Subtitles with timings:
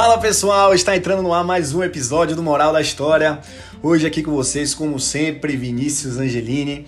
[0.00, 3.40] Fala pessoal, está entrando no ar mais um episódio do Moral da História.
[3.82, 6.86] Hoje aqui com vocês, como sempre, Vinícius Angelini.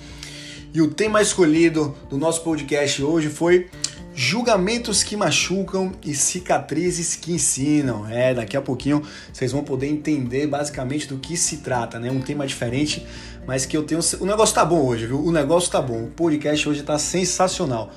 [0.73, 3.69] E o tema escolhido do nosso podcast hoje foi
[4.15, 8.09] Julgamentos que machucam e cicatrizes que ensinam.
[8.09, 9.03] É, daqui a pouquinho
[9.33, 12.13] vocês vão poder entender basicamente do que se trata, né?
[12.13, 13.05] Um tema diferente,
[13.45, 14.01] mas que eu tenho.
[14.21, 15.21] O negócio tá bom hoje, viu?
[15.21, 16.05] O negócio tá bom.
[16.05, 17.91] O podcast hoje tá sensacional.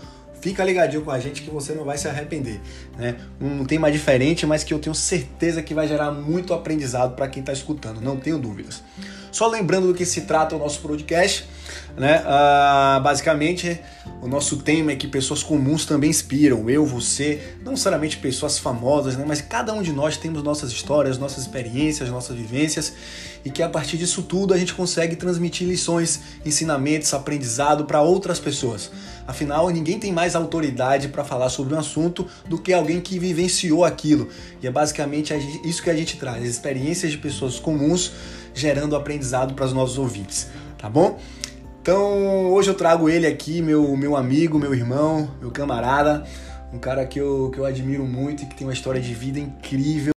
[0.43, 2.59] Fica ligadinho com a gente que você não vai se arrepender.
[2.97, 3.15] Né?
[3.39, 7.39] Um tema diferente, mas que eu tenho certeza que vai gerar muito aprendizado para quem
[7.39, 8.83] está escutando, não tenho dúvidas.
[9.31, 11.47] Só lembrando do que se trata o nosso podcast,
[11.97, 12.21] né?
[12.21, 13.79] Uh, basicamente,
[14.21, 16.69] o nosso tema é que pessoas comuns também inspiram.
[16.69, 19.23] Eu, você, não necessariamente pessoas famosas, né?
[19.27, 22.93] mas cada um de nós temos nossas histórias, nossas experiências, nossas vivências
[23.43, 28.39] e que a partir disso tudo a gente consegue transmitir lições, ensinamentos, aprendizado para outras
[28.39, 28.91] pessoas.
[29.25, 33.85] Afinal, ninguém tem mais autoridade para falar sobre um assunto do que alguém que vivenciou
[33.85, 34.27] aquilo.
[34.61, 38.11] E é basicamente isso que a gente traz, experiências de pessoas comuns
[38.53, 41.19] gerando aprendizado para os nossos ouvintes, tá bom?
[41.81, 46.25] Então, hoje eu trago ele aqui, meu, meu amigo, meu irmão, meu camarada,
[46.71, 49.39] um cara que eu, que eu admiro muito e que tem uma história de vida
[49.39, 50.13] incrível.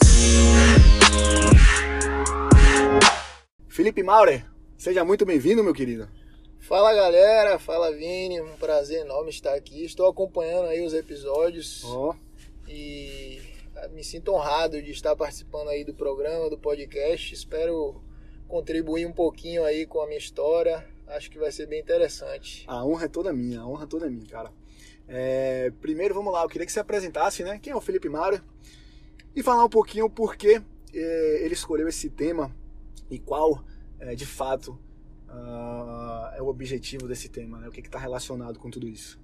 [3.69, 4.45] Felipe Maurer,
[4.77, 6.07] seja muito bem-vindo, meu querido.
[6.65, 9.85] Fala galera, fala Vini, um prazer enorme estar aqui.
[9.85, 12.15] Estou acompanhando aí os episódios oh.
[12.67, 13.39] e
[13.77, 17.35] ah, me sinto honrado de estar participando aí do programa, do podcast.
[17.35, 18.03] Espero
[18.49, 20.89] contribuir um pouquinho aí com a minha história.
[21.07, 22.65] Acho que vai ser bem interessante.
[22.67, 24.51] A honra é toda minha, a honra é toda minha, cara.
[25.07, 27.59] É, primeiro, vamos lá, eu queria que você apresentasse, né?
[27.63, 28.43] Quem é o Felipe Mário?
[29.37, 30.63] E falar um pouquinho por que
[30.95, 32.57] é, ele escolheu esse tema
[33.11, 33.63] e qual,
[34.01, 34.79] é, de fato,
[35.35, 37.69] uh, é o objetivo desse tema, né?
[37.69, 39.19] O que está relacionado com tudo isso?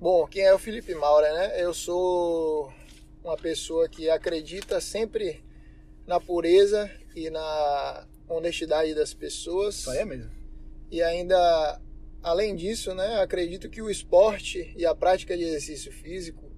[0.00, 1.62] Bom, quem é o Felipe Maura, né?
[1.62, 2.72] Eu sou
[3.22, 5.44] uma pessoa que acredita sempre
[6.06, 9.76] na pureza e na honestidade das pessoas.
[9.76, 10.30] Isso aí é mesmo.
[10.90, 11.80] E ainda,
[12.22, 16.50] além disso, né, acredito que o esporte e a prática de exercício físico,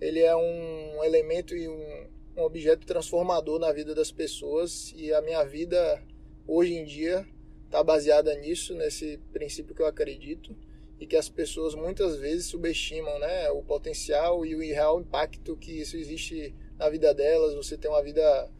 [0.00, 2.06] ele é um elemento e um,
[2.36, 6.02] um objeto transformador na vida das pessoas e a minha vida
[6.46, 7.26] hoje em dia
[7.64, 10.56] está baseada nisso, nesse princípio que eu acredito
[10.98, 15.80] e que as pessoas muitas vezes subestimam, né, o potencial e o real impacto que
[15.80, 17.54] isso existe na vida delas.
[17.54, 18.50] Você tem uma vida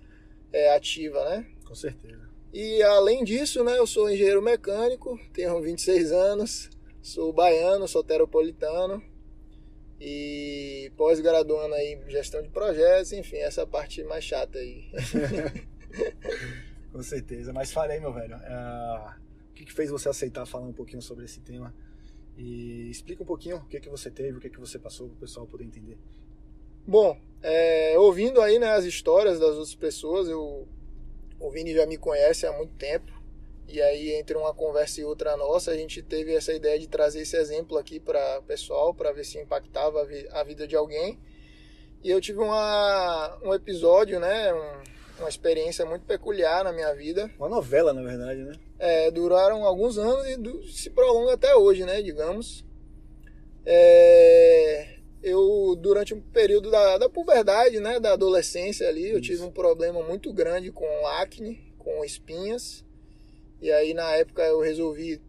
[0.53, 1.47] é, ativa, né?
[1.65, 2.29] Com certeza.
[2.53, 6.71] E além disso, né, eu sou engenheiro mecânico, tenho 26 anos,
[7.03, 9.03] sou baiano, sou teropolitano
[10.01, 14.85] e pós-graduando aí em gestão de projetos, enfim, essa parte mais chata aí.
[16.95, 17.53] Com certeza.
[17.53, 18.37] Mas fale aí, meu velho.
[18.37, 19.11] Uh,
[19.51, 21.75] o que, que fez você aceitar falar um pouquinho sobre esse tema?
[22.39, 25.17] E explica um pouquinho o que, que você teve, o que, que você passou para
[25.17, 25.99] o pessoal poder entender.
[26.87, 30.69] Bom, é, ouvindo aí né, as histórias das outras pessoas, eu,
[31.41, 33.13] o Vini já me conhece há muito tempo.
[33.67, 37.23] E aí, entre uma conversa e outra nossa, a gente teve essa ideia de trazer
[37.23, 41.19] esse exemplo aqui para o pessoal, para ver se impactava a, vida de alguém.
[42.05, 44.83] E eu tive uma, um episódio, né, um,
[45.19, 47.31] uma experiência muito peculiar na minha vida.
[47.39, 48.53] Uma novela, na verdade, né?
[48.79, 52.65] É, duraram alguns anos e se prolonga até hoje, né, digamos.
[53.65, 59.51] É, eu, durante um período da, da puberdade, né, da adolescência ali, eu tive um
[59.51, 62.85] problema muito grande com acne, com espinhas.
[63.61, 65.23] E aí, na época, eu resolvi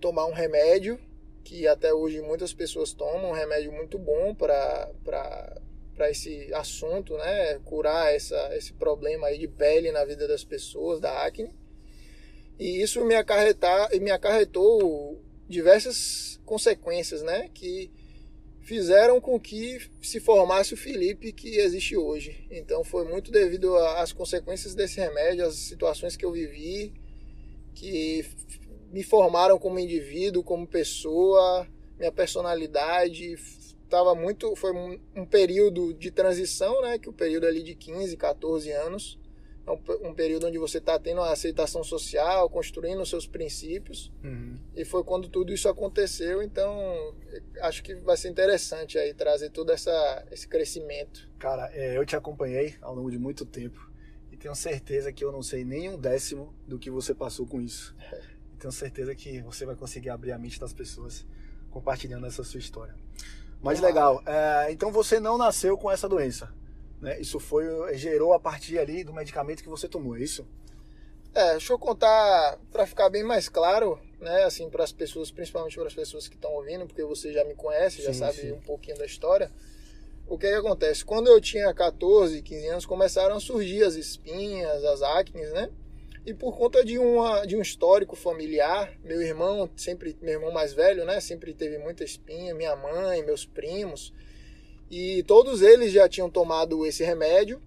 [0.00, 0.98] tomar um remédio,
[1.44, 5.60] que até hoje muitas pessoas tomam, um remédio muito bom para
[6.02, 7.60] para esse assunto, né?
[7.64, 11.54] Curar essa, esse problema aí de pele na vida das pessoas, da acne.
[12.58, 17.48] E isso me, acarretar, me acarretou diversas consequências, né?
[17.54, 17.88] Que
[18.62, 22.48] fizeram com que se formasse o Felipe que existe hoje.
[22.50, 26.92] Então foi muito devido às consequências desse remédio, às situações que eu vivi,
[27.76, 28.26] que
[28.90, 31.64] me formaram como indivíduo, como pessoa,
[31.96, 33.36] minha personalidade,
[33.92, 38.16] tava muito foi um, um, período de transição, né, que o período ali de 15,
[38.16, 39.20] 14 anos,
[39.66, 44.10] é um, um período onde você está tendo a aceitação social, construindo os seus princípios.
[44.24, 44.54] Uhum.
[44.74, 47.14] E foi quando tudo isso aconteceu, então
[47.60, 51.28] acho que vai ser interessante aí trazer todo essa, esse crescimento.
[51.38, 53.92] Cara, é, eu te acompanhei ao longo de muito tempo
[54.32, 57.60] e tenho certeza que eu não sei nem um décimo do que você passou com
[57.60, 57.94] isso.
[58.50, 61.26] E tenho certeza que você vai conseguir abrir a mente das pessoas
[61.70, 62.94] compartilhando essa sua história.
[63.62, 64.22] Mas legal.
[64.26, 66.52] É, então você não nasceu com essa doença.
[67.00, 67.20] Né?
[67.20, 67.64] Isso foi
[67.96, 70.46] gerou a partir ali do medicamento que você tomou, é isso?
[71.34, 75.74] É, deixa eu contar para ficar bem mais claro, né, assim, para as pessoas, principalmente
[75.76, 78.52] para as pessoas que estão ouvindo, porque você já me conhece, sim, já sabe sim.
[78.52, 79.50] um pouquinho da história.
[80.26, 81.04] o que, que acontece?
[81.04, 85.70] Quando eu tinha 14, 15 anos, começaram a surgir as espinhas, as acnes, né?
[86.24, 90.72] E por conta de, uma, de um histórico familiar, meu irmão, sempre, meu irmão mais
[90.72, 91.20] velho, né?
[91.20, 94.12] Sempre teve muita espinha, minha mãe, meus primos.
[94.88, 97.60] E todos eles já tinham tomado esse remédio.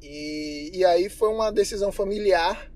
[0.00, 2.70] E, e aí foi uma decisão familiar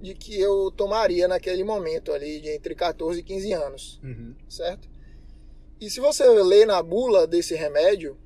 [0.00, 4.00] de que eu tomaria naquele momento ali, de entre 14 e 15 anos.
[4.02, 4.34] Uhum.
[4.48, 4.88] Certo?
[5.80, 8.16] E se você ler na bula desse remédio,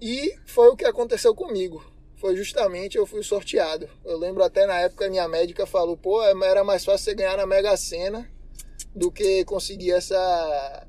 [0.00, 1.84] e foi o que aconteceu comigo.
[2.16, 3.90] Foi justamente eu fui sorteado.
[4.06, 7.44] Eu lembro até na época minha médica falou: pô, era mais fácil você ganhar na
[7.44, 8.26] Mega Sena
[8.96, 10.87] do que conseguir essa.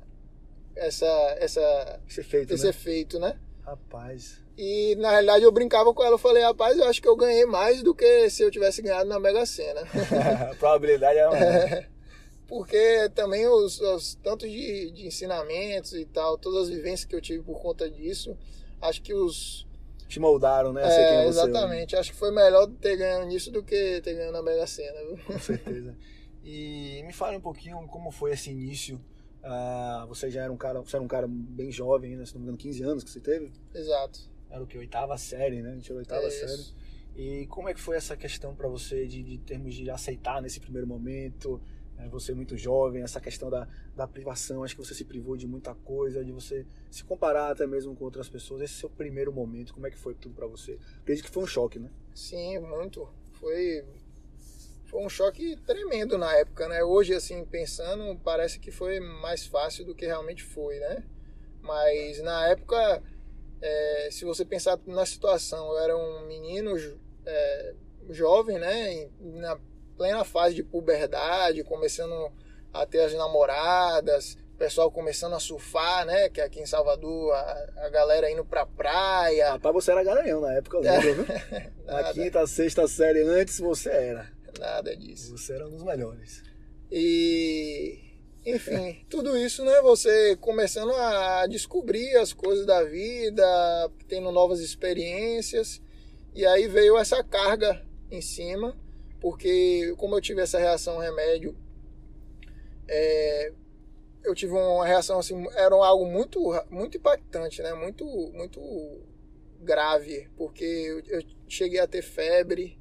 [0.80, 1.36] Essa.
[1.38, 2.70] essa esse efeito, esse né?
[2.70, 3.38] efeito, né?
[3.64, 4.40] Rapaz.
[4.56, 7.46] E na realidade eu brincava com ela, eu falei, rapaz, eu acho que eu ganhei
[7.46, 9.80] mais do que se eu tivesse ganhado na Mega Sena.
[10.50, 11.86] a probabilidade é, é
[12.46, 17.20] Porque também os, os tantos de, de ensinamentos e tal, todas as vivências que eu
[17.20, 18.36] tive por conta disso,
[18.82, 19.66] acho que os.
[20.08, 20.82] Te moldaram, né?
[20.84, 21.94] É, exatamente.
[21.94, 24.98] Acho que foi melhor ter ganho nisso do que ter ganho na Mega Sena.
[25.06, 25.18] Viu?
[25.24, 25.96] Com certeza.
[26.44, 29.00] E me fale um pouquinho como foi esse início.
[29.42, 32.26] Uh, você já era um cara, você era um cara bem jovem, né?
[32.26, 33.50] Se não me engano, 15 anos que você teve.
[33.74, 34.20] Exato.
[34.50, 34.76] Era o que?
[34.76, 35.72] Oitava série, né?
[35.72, 36.52] A gente era oitava É série.
[36.52, 36.74] isso.
[37.16, 40.60] E como é que foi essa questão para você de, de termos de aceitar nesse
[40.60, 41.60] primeiro momento?
[41.98, 45.46] É, você muito jovem, essa questão da, da privação, acho que você se privou de
[45.46, 48.62] muita coisa, de você se comparar até mesmo com outras pessoas.
[48.62, 50.78] Esse seu primeiro momento, como é que foi tudo para você?
[51.00, 51.90] Acredito que foi um choque, né?
[52.14, 53.06] Sim, muito.
[53.32, 53.84] Foi,
[54.90, 56.82] foi um choque tremendo na época, né?
[56.82, 61.04] Hoje, assim, pensando, parece que foi mais fácil do que realmente foi, né?
[61.62, 63.00] Mas na época,
[63.62, 66.74] é, se você pensar na situação, eu era um menino
[67.24, 67.74] é,
[68.10, 69.08] jovem, né?
[69.20, 69.56] Na
[69.96, 72.32] plena fase de puberdade, começando
[72.72, 76.28] a ter as namoradas, o pessoal começando a surfar, né?
[76.30, 79.52] Que aqui em Salvador, a, a galera indo pra praia.
[79.52, 81.26] Rapaz, você era garanhão na época, eu lembro, viu?
[81.86, 84.39] Na quinta, sexta série antes, você era.
[84.58, 85.36] Nada disso.
[85.36, 86.42] Você era um dos melhores.
[86.90, 88.10] E
[88.44, 89.80] enfim, tudo isso, né?
[89.82, 95.80] Você começando a descobrir as coisas da vida, tendo novas experiências.
[96.34, 98.76] E aí veio essa carga em cima,
[99.20, 101.56] porque como eu tive essa reação remédio,
[102.88, 103.52] é,
[104.24, 107.74] eu tive uma reação assim, era algo muito, muito impactante, né?
[107.74, 108.60] Muito, muito
[109.60, 112.79] grave, porque eu, eu cheguei a ter febre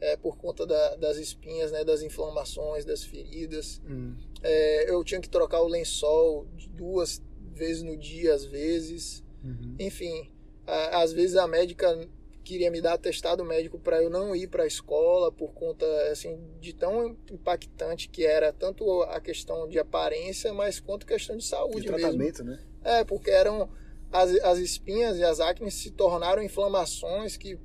[0.00, 1.84] é, por conta da, das espinhas, né?
[1.84, 3.80] Das inflamações, das feridas.
[3.86, 4.14] Hum.
[4.42, 9.22] É, eu tinha que trocar o lençol duas vezes no dia, às vezes.
[9.44, 9.76] Uhum.
[9.78, 10.30] Enfim,
[10.66, 12.08] a, às vezes a médica
[12.42, 16.40] queria me dar atestado médico para eu não ir para a escola por conta assim
[16.58, 21.82] de tão impactante que era tanto a questão de aparência, mas quanto questão de saúde
[21.82, 21.98] De mesmo.
[21.98, 22.58] tratamento, né?
[22.82, 23.70] É, porque eram
[24.10, 27.58] as, as espinhas e as acnes se tornaram inflamações que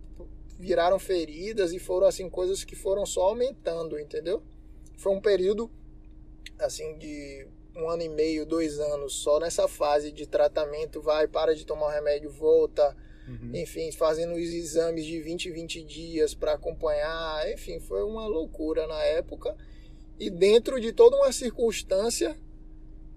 [0.58, 4.42] viraram feridas e foram assim coisas que foram só aumentando, entendeu?
[4.98, 5.70] Foi um período
[6.60, 11.54] assim de um ano e meio, dois anos só nessa fase de tratamento, vai, para
[11.54, 12.96] de tomar o remédio, volta,
[13.28, 13.56] Uhum.
[13.56, 18.86] enfim, fazendo os exames de 20 em 20 dias para acompanhar, enfim, foi uma loucura
[18.86, 19.56] na época.
[20.20, 22.38] E dentro de toda uma circunstância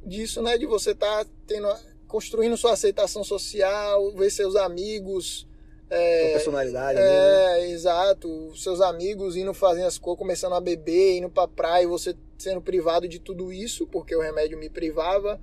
[0.05, 1.69] disso, né, de você estar tá tendo
[2.07, 5.47] construindo sua aceitação social, ver seus amigos,
[5.91, 7.61] é, Sua personalidade, né?
[7.61, 8.55] é, exato.
[8.57, 12.61] Seus amigos indo fazendo as coisas, começando a beber, indo pra praia, e você sendo
[12.61, 15.41] privado de tudo isso, porque o remédio me privava.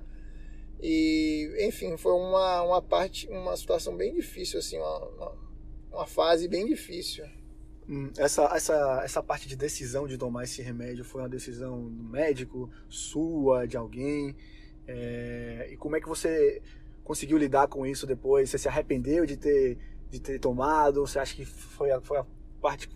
[0.80, 5.32] E, enfim, foi uma, uma parte, uma situação bem difícil, assim, uma, uma,
[5.92, 7.24] uma fase bem difícil.
[7.88, 12.02] Hum, Essa, essa, essa parte de decisão de tomar esse remédio foi uma decisão do
[12.02, 14.36] médico, sua, de alguém?
[14.86, 16.60] É, e como é que você
[17.04, 18.50] conseguiu lidar com isso depois?
[18.50, 19.78] Você se arrependeu de ter,
[20.10, 21.06] de ter tomado?
[21.06, 22.26] Você acha que foi a, foi a
[22.60, 22.88] parte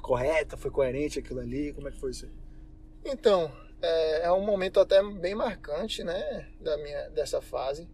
[0.00, 1.72] correta, foi coerente aquilo ali?
[1.72, 2.28] Como é que foi isso?
[3.04, 7.88] Então, é, é um momento até bem marcante, né, da minha, dessa fase,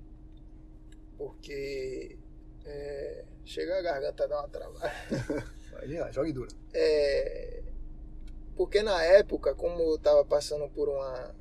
[1.17, 2.19] porque
[2.65, 4.93] é, chega a garganta a dar uma travada.
[6.13, 6.49] Jogue duro.
[6.73, 7.63] É,
[8.57, 11.35] porque na época, como eu estava passando por uma,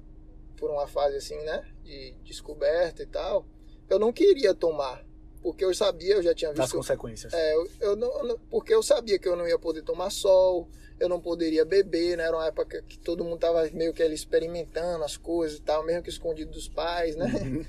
[0.57, 3.45] por uma fase assim, né, de descoberta e tal,
[3.89, 5.05] eu não queria tomar.
[5.41, 6.61] Porque eu sabia, eu já tinha visto.
[6.61, 7.33] Das consequências.
[7.33, 10.69] É, eu, eu não, porque eu sabia que eu não ia poder tomar sol,
[10.99, 12.23] eu não poderia beber, né?
[12.23, 15.83] Era uma época que todo mundo tava meio que ali experimentando as coisas e tal,
[15.83, 17.25] mesmo que escondido dos pais, né?
[17.25, 17.65] Uhum,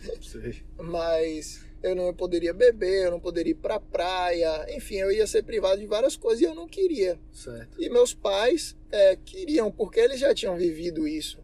[0.85, 5.43] Mas eu não poderia beber, eu não poderia ir pra praia, enfim, eu ia ser
[5.43, 7.19] privado de várias coisas e eu não queria.
[7.33, 7.83] Certo.
[7.83, 11.43] E meus pais é, queriam, porque eles já tinham vivido isso.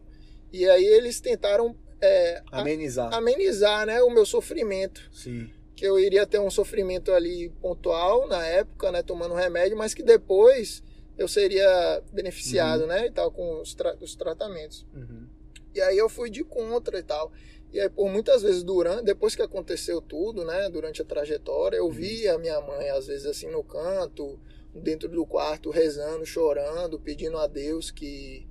[0.53, 3.13] E aí eles tentaram é, amenizar.
[3.13, 5.09] amenizar né, o meu sofrimento.
[5.11, 5.49] Sim.
[5.79, 10.03] Que eu iria ter um sofrimento ali pontual na época, né, tomando remédio, mas que
[10.03, 10.83] depois
[11.17, 12.87] eu seria beneficiado, uhum.
[12.87, 14.85] né, e tal, com os, tra os tratamentos.
[14.93, 15.25] Uhum.
[15.73, 17.31] E aí eu fui de contra e tal.
[17.71, 21.89] E aí, por muitas vezes, durante, depois que aconteceu tudo, né, durante a trajetória, eu
[21.89, 24.37] via a minha mãe, às vezes, assim, no canto,
[24.73, 28.45] dentro do quarto, rezando, chorando, pedindo a Deus que,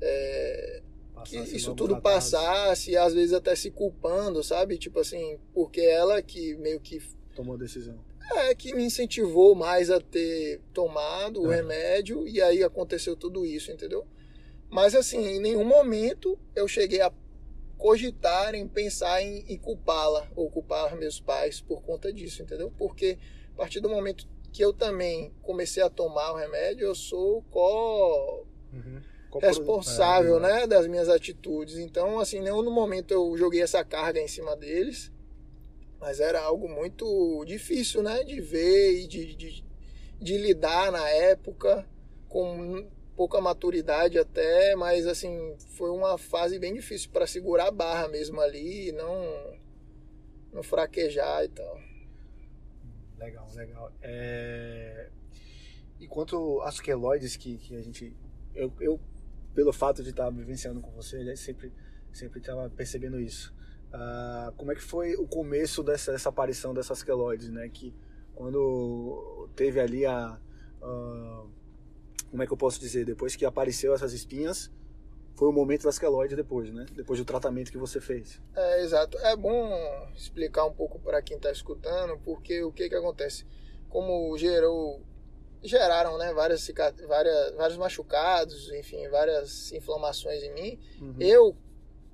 [0.00, 0.82] é,
[1.22, 4.78] que isso tudo passasse, e às vezes até se culpando, sabe?
[4.78, 7.02] Tipo assim, porque ela que meio que.
[7.34, 7.98] Tomou a decisão.
[8.34, 11.56] É, que me incentivou mais a ter tomado o é.
[11.56, 14.06] remédio, e aí aconteceu tudo isso, entendeu?
[14.70, 17.12] Mas assim, em nenhum momento eu cheguei a
[17.76, 22.72] cogitar em pensar em, em culpá-la ou culpar meus pais por conta disso, entendeu?
[22.78, 23.18] Porque
[23.54, 28.46] a partir do momento que eu também comecei a tomar o remédio, eu sou co
[28.72, 29.00] uhum.
[29.40, 31.78] Responsável, né, das minhas atitudes.
[31.78, 35.12] Então, assim, nenhum momento eu joguei essa carga em cima deles,
[36.00, 39.64] mas era algo muito difícil, né, de ver e de, de,
[40.20, 41.86] de lidar na época
[42.28, 42.86] com
[43.16, 48.40] pouca maturidade até, mas assim, foi uma fase bem difícil para segurar a barra mesmo
[48.40, 49.58] ali e não,
[50.52, 51.80] não fraquejar e tal.
[53.18, 53.92] Legal, legal.
[54.02, 55.08] É...
[56.00, 58.12] E quanto às queloides que, que a gente.
[58.54, 58.98] Eu, eu,
[59.54, 61.72] pelo fato de estar vivenciando com você, já sempre
[62.12, 63.54] sempre estava percebendo isso.
[63.92, 67.68] Uh, como é que foi o começo dessa, dessa aparição dessas queloides, né?
[67.68, 67.94] Que
[68.34, 70.38] quando teve ali a.
[70.80, 71.50] Uh,
[72.30, 74.70] como é que eu posso dizer, depois que apareceu essas espinhas,
[75.34, 76.86] foi o momento das queloides depois, né?
[76.94, 78.40] Depois do tratamento que você fez.
[78.56, 79.18] É, exato.
[79.18, 79.70] É bom
[80.16, 83.44] explicar um pouco para quem está escutando, porque o que que acontece?
[83.90, 85.02] Como gerou
[85.62, 86.70] geraram, né, várias,
[87.06, 90.78] várias vários machucados, enfim, várias inflamações em mim.
[91.00, 91.16] Uhum.
[91.20, 91.56] Eu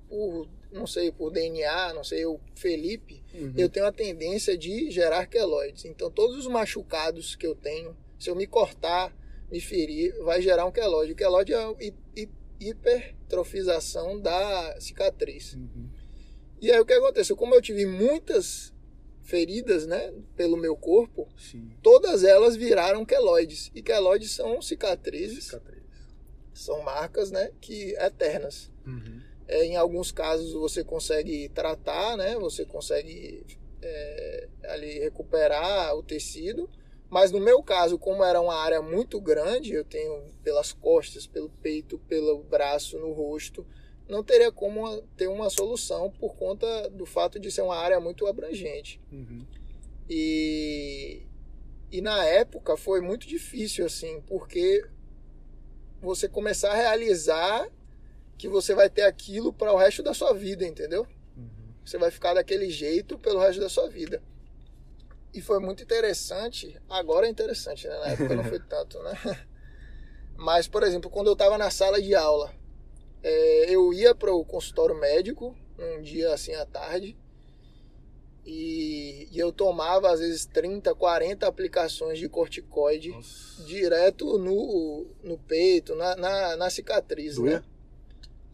[0.07, 3.53] por não sei, por DNA, não sei, eu, Felipe, uhum.
[3.57, 5.85] eu tenho a tendência de gerar queloides.
[5.85, 9.15] Então, todos os machucados que eu tenho, se eu me cortar,
[9.51, 11.13] me ferir, vai gerar um quelóide.
[11.13, 11.73] O quelóide é a
[12.59, 15.53] hipertrofização da cicatriz.
[15.53, 15.89] Uhum.
[16.61, 17.35] E aí o que aconteceu?
[17.35, 18.73] Como eu tive muitas
[19.23, 21.69] feridas, né, pelo meu corpo, Sim.
[21.81, 23.71] todas elas viraram queloides.
[23.75, 25.83] E queloides são cicatrizes, cicatrizes.
[26.53, 28.71] são marcas, né, que eternas.
[28.85, 29.21] Uhum.
[29.47, 33.45] É, em alguns casos você consegue tratar, né, você consegue
[33.81, 36.69] é, ali recuperar o tecido.
[37.09, 41.49] Mas no meu caso, como era uma área muito grande, eu tenho pelas costas, pelo
[41.49, 43.65] peito, pelo braço, no rosto,
[44.09, 48.25] não teria como ter uma solução por conta do fato de ser uma área muito
[48.25, 48.99] abrangente.
[49.11, 49.45] Uhum.
[50.09, 51.21] E,
[51.91, 54.83] e na época foi muito difícil, assim, porque
[56.01, 57.69] você começar a realizar
[58.35, 61.05] que você vai ter aquilo para o resto da sua vida, entendeu?
[61.37, 61.73] Uhum.
[61.85, 64.23] Você vai ficar daquele jeito pelo resto da sua vida.
[65.31, 66.81] E foi muito interessante.
[66.89, 67.95] Agora é interessante, né?
[67.99, 69.45] Na época não foi tanto, né?
[70.35, 72.51] Mas, por exemplo, quando eu estava na sala de aula,
[73.23, 77.17] é, eu ia para o consultório médico, um dia assim à tarde,
[78.45, 83.63] e, e, eu tomava às vezes 30, 40 aplicações de corticoide Nossa.
[83.63, 87.37] direto no, no peito, na, na, na cicatriz.
[87.37, 87.63] Né?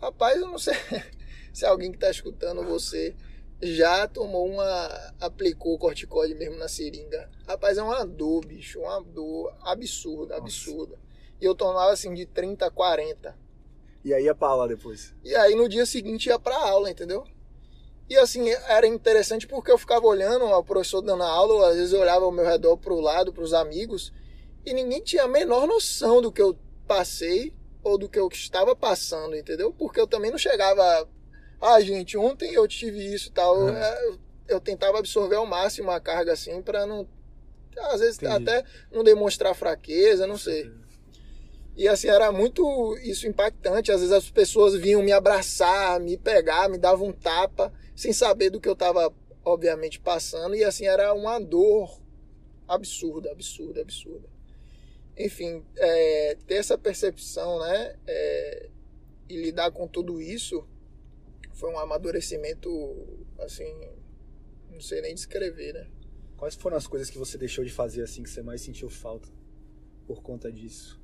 [0.02, 0.74] Rapaz, eu não sei
[1.54, 3.16] se alguém que está escutando você
[3.62, 5.14] já tomou uma.
[5.20, 7.30] aplicou corticóide mesmo na seringa.
[7.48, 8.82] Rapaz, é uma dor, bicho.
[8.82, 11.00] Uma dor absurda, absurda.
[11.40, 13.45] E eu tomava assim de 30 a 40.
[14.06, 15.14] E aí ia pra aula depois?
[15.24, 17.26] E aí no dia seguinte ia pra aula, entendeu?
[18.08, 22.00] E assim, era interessante porque eu ficava olhando o professor dando aula, às vezes eu
[22.00, 24.14] olhava ao meu redor pro lado, pros amigos,
[24.64, 26.56] e ninguém tinha a menor noção do que eu
[26.88, 27.52] passei
[27.84, 29.74] ou do que eu estava passando, entendeu?
[29.74, 31.08] Porque eu também não chegava
[31.62, 33.70] ah, gente, ontem eu tive isso e tal.
[33.70, 34.06] É.
[34.06, 37.08] Eu, eu, tentava absorver ao máximo a carga assim para não.
[37.78, 38.50] Às vezes Entendi.
[38.50, 40.72] até não demonstrar fraqueza, não sei.
[41.76, 43.92] E assim, era muito isso impactante.
[43.92, 48.50] Às vezes as pessoas vinham me abraçar, me pegar, me davam um tapa, sem saber
[48.50, 49.14] do que eu estava,
[49.44, 50.56] obviamente, passando.
[50.56, 52.02] E assim, era uma dor
[52.68, 54.28] absurda, absurda, absurda.
[55.18, 57.96] Enfim, é, ter essa percepção, né?
[58.08, 58.70] É,
[59.30, 60.66] e lidar com tudo isso
[61.54, 62.70] foi um amadurecimento,
[63.40, 63.66] assim,
[64.70, 65.88] não sei nem descrever, né?
[66.38, 69.30] Quais foram as coisas que você deixou de fazer assim que você mais sentiu falta
[70.06, 71.02] por conta disso?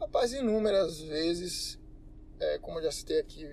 [0.00, 1.78] Rapaz, inúmeras vezes,
[2.38, 3.46] é, como eu já citei aqui,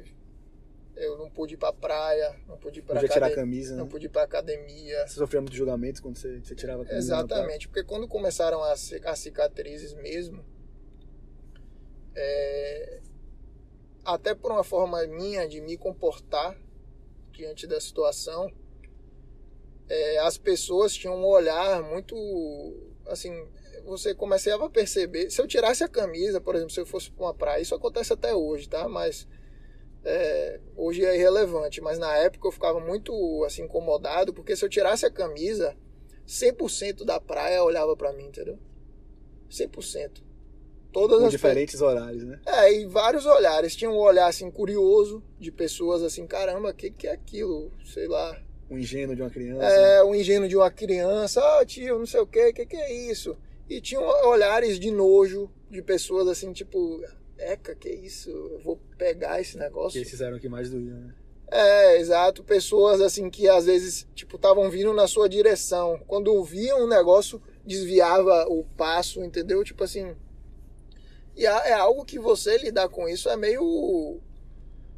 [0.95, 3.83] eu não pude ir pra praia, não pude ir pra Podia tirar a camisa, não
[3.83, 3.89] né?
[3.91, 5.05] pude ir pra academia.
[5.05, 7.05] Você sofria muito julgamento quando você, você tirava a camisa?
[7.05, 10.43] Exatamente, porque quando começaram as, as cicatrizes mesmo,
[12.15, 13.01] é,
[14.05, 16.57] até por uma forma minha de me comportar
[17.31, 18.49] diante da situação,
[19.89, 22.15] é, as pessoas tinham um olhar muito
[23.05, 23.47] assim
[23.87, 27.25] você começava a perceber se eu tirasse a camisa por exemplo se eu fosse para
[27.25, 29.27] uma praia isso acontece até hoje tá mas
[30.03, 34.69] é, hoje é irrelevante mas na época eu ficava muito assim incomodado porque se eu
[34.69, 35.75] tirasse a camisa
[36.27, 38.59] 100% da praia olhava para mim entendeu
[39.49, 40.27] 100%
[40.91, 42.39] todas Com diferentes horários, né?
[42.45, 43.75] é, e vários olhares.
[43.75, 47.71] Tinha um olhar assim curioso de pessoas assim, caramba, o que, que é aquilo?
[47.85, 48.35] Sei lá.
[48.69, 49.63] Um ingênuo de uma criança.
[49.63, 52.75] É, o ingênuo de uma criança, ah, tio, não sei o que, o que, que
[52.75, 53.37] é isso?
[53.69, 57.03] E tinham olhares de nojo de pessoas assim, tipo,
[57.37, 58.29] eca, que isso?
[58.29, 59.97] Eu vou pegar esse Que negócio.
[59.97, 61.13] eles fizeram o que mais doía, né?
[61.49, 62.43] É, exato.
[62.43, 65.99] Pessoas assim que às vezes, tipo, estavam vindo na sua direção.
[66.07, 69.63] Quando viam um negócio, desviava o passo, entendeu?
[69.63, 70.15] Tipo assim.
[71.35, 74.19] E é é algo que você lidar com isso é meio.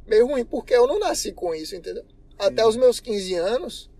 [0.06, 2.04] meio ruim, porque eu não nasci com isso, entendeu?
[2.38, 3.90] Até os meus 15 anos,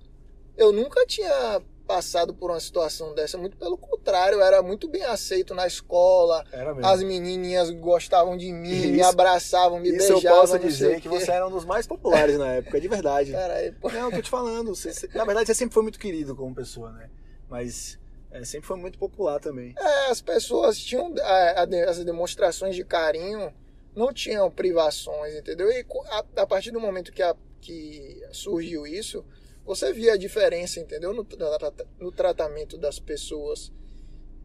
[0.57, 1.61] eu nunca tinha
[1.95, 3.37] passado por uma situação dessa.
[3.37, 6.45] Muito pelo contrário, eu era muito bem aceito na escola.
[6.85, 10.41] As menininhas gostavam de mim, me Isso- abraçavam, me Isso eu beijavam.
[10.41, 13.33] posso não sei dizer que você era um dos mais populares na época, de verdade.
[13.33, 13.91] Caralho, pô.
[13.91, 14.73] Não, eu tô te falando.
[14.73, 17.11] Você, você- na verdade, você sempre foi muito querido como pessoa, né?
[17.49, 17.99] Mas
[18.31, 19.75] é, sempre foi muito popular também.
[19.77, 23.53] É, as pessoas tinham a- a de- as demonstrações de carinho,
[23.97, 25.69] não tinham privações, entendeu?
[25.69, 29.25] E a, a partir do momento que, a- que surgiu isso,
[29.75, 31.13] você via a diferença, entendeu?
[31.15, 33.73] No, tra- no tratamento das pessoas.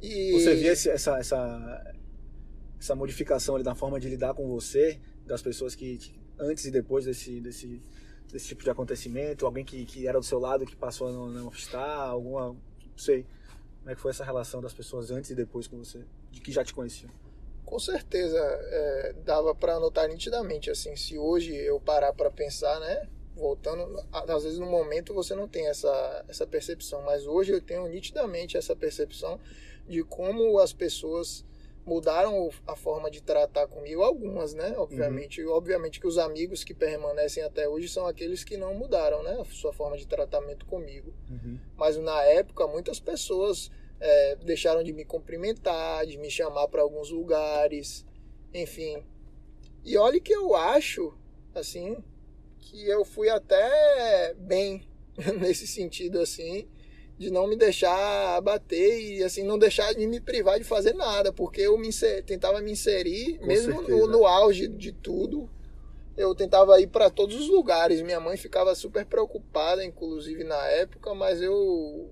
[0.01, 1.94] E Você via esse- essa, essa,
[2.79, 6.00] essa modificação ali na forma de lidar com você, das pessoas que,
[6.38, 7.81] antes e depois desse, desse,
[8.31, 11.27] desse tipo de acontecimento, alguém que, que era do seu lado, que passou a não,
[11.29, 12.50] não estar, alguma.
[12.50, 13.25] Não sei.
[13.79, 16.51] Como é que foi essa relação das pessoas antes e depois com você, de que
[16.51, 17.11] já te conheciam?
[17.66, 23.07] Com certeza, é, dava para notar nitidamente, assim, se hoje eu parar para pensar, né,
[23.36, 27.88] voltando, às vezes no momento você não tem essa, essa percepção, mas hoje eu tenho
[27.88, 29.40] nitidamente essa percepção
[29.88, 31.46] de como as pessoas
[31.86, 36.74] mudaram a forma de tratar comigo, algumas, né, obviamente, e obviamente que os amigos que
[36.74, 41.14] permanecem até hoje são aqueles que não mudaram, né, a sua forma de tratamento comigo.
[41.78, 43.70] Mas na época muitas pessoas
[44.00, 48.06] é, deixaram de me cumprimentar, de me chamar para alguns lugares,
[48.54, 49.04] enfim.
[49.84, 51.14] E olha que eu acho,
[51.54, 52.04] assim,
[52.66, 54.88] que eu fui até bem
[55.40, 56.68] nesse sentido, assim,
[57.18, 61.32] de não me deixar abater e, assim, não deixar de me privar de fazer nada,
[61.32, 65.50] porque eu me inser- tentava me inserir, Com mesmo no, no auge de tudo,
[66.18, 68.01] eu tentava ir para todos os lugares.
[68.01, 72.10] Minha mãe ficava super preocupada, inclusive na época, mas eu.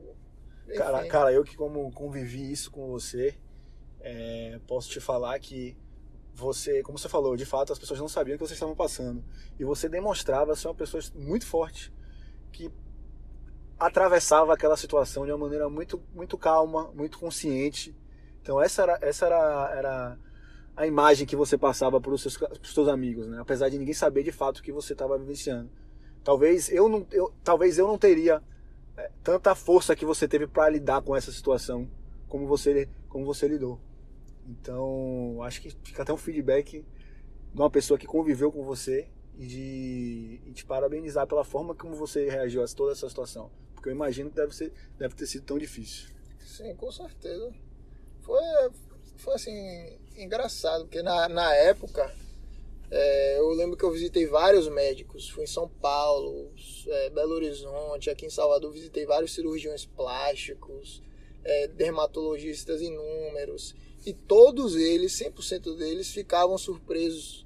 [0.67, 0.77] enfim.
[0.77, 3.35] Cara, cara, eu que como convivi isso com você,
[4.01, 5.75] é, posso te falar que
[6.33, 9.23] você, como você falou, de fato as pessoas não sabiam o que vocês estavam passando.
[9.59, 11.93] E você demonstrava ser uma pessoa muito forte,
[12.51, 12.71] que
[13.79, 17.95] atravessava aquela situação de uma maneira muito, muito calma, muito consciente.
[18.41, 20.19] Então essa era, essa era, era
[20.75, 23.39] a imagem que você passava para os seus, seus amigos, né?
[23.39, 25.69] Apesar de ninguém saber de fato o que você estava vivenciando.
[26.23, 28.41] Talvez eu não, eu, talvez eu não teria
[28.97, 31.87] é, tanta força que você teve para lidar com essa situação
[32.27, 33.79] como você como você lidou.
[34.47, 36.85] Então, acho que fica até um feedback
[37.53, 41.95] de uma pessoa que conviveu com você e de e te parabenizar pela forma como
[41.95, 45.45] você reagiu a toda essa situação, porque eu imagino que deve ser deve ter sido
[45.45, 46.09] tão difícil.
[46.39, 47.51] Sim, com certeza.
[48.21, 48.41] Foi,
[49.17, 52.13] foi assim, engraçado, porque na, na época
[52.95, 55.27] é, eu lembro que eu visitei vários médicos.
[55.27, 56.51] Fui em São Paulo,
[56.87, 61.01] é, Belo Horizonte, aqui em Salvador visitei vários cirurgiões plásticos,
[61.43, 63.75] é, dermatologistas inúmeros.
[64.05, 67.45] E todos eles, 100% deles, ficavam surpresos.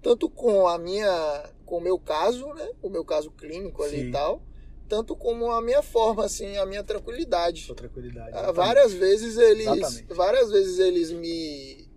[0.00, 2.70] Tanto com a minha, com o meu caso, né?
[2.82, 4.08] O meu caso clínico ali Sim.
[4.08, 4.42] e tal.
[4.88, 7.62] Tanto como a minha forma, assim, a minha tranquilidade.
[7.62, 8.28] Sua tranquilidade.
[8.28, 8.54] Ah, exatamente.
[8.56, 10.14] várias vezes eles Exatamente.
[10.14, 11.88] várias vezes eles me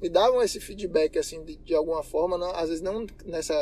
[0.00, 3.54] me davam esse feedback assim de, de alguma forma não- às vezes não nessa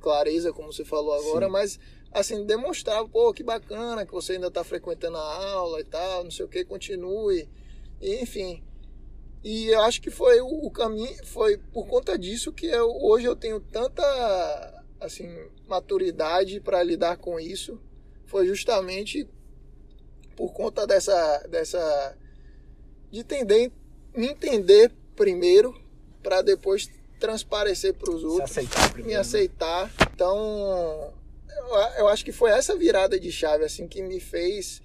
[0.00, 1.52] clareza como você falou agora Sim.
[1.52, 1.78] mas
[2.10, 6.30] assim demonstrava pô que bacana que você ainda está frequentando a aula e tal não
[6.32, 7.48] sei o que continue
[8.00, 8.64] e, enfim
[9.48, 13.36] e eu acho que foi o, caminho foi por conta disso que eu, hoje eu
[13.36, 14.02] tenho tanta
[15.00, 15.28] assim
[15.68, 17.80] maturidade para lidar com isso
[18.26, 19.28] foi justamente
[20.34, 22.18] por conta dessa dessa
[23.08, 23.70] de entender
[24.12, 25.72] me entender primeiro
[26.24, 29.20] para depois transparecer para os outros, aceitar primeiro, me né?
[29.20, 29.90] aceitar.
[30.12, 31.14] Então,
[31.48, 34.82] eu, eu acho que foi essa virada de chave assim que me fez